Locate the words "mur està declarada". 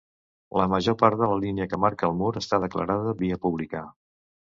2.21-3.13